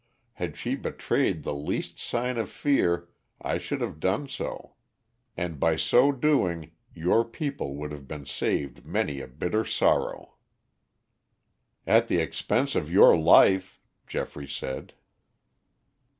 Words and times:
Had 0.33 0.57
she 0.57 0.73
betrayed 0.73 1.43
the 1.43 1.53
least 1.53 1.99
sign 1.99 2.39
of 2.39 2.49
fear 2.49 3.07
I 3.39 3.59
should 3.59 3.81
have 3.81 3.99
done 3.99 4.27
so. 4.27 4.73
And 5.37 5.59
by 5.59 5.75
so 5.75 6.11
doing 6.11 6.71
your 6.95 7.23
people 7.23 7.75
would 7.75 7.91
have 7.91 8.07
been 8.07 8.25
saved 8.25 8.83
many 8.83 9.21
a 9.21 9.27
bitter 9.27 9.63
sorrow." 9.63 10.37
"At 11.85 12.07
the 12.07 12.17
expense 12.17 12.73
of 12.73 12.89
your 12.89 13.15
life," 13.15 13.79
Geoffrey 14.07 14.47
said. 14.47 14.95